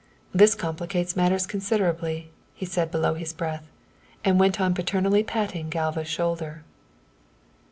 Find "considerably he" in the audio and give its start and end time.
1.45-2.65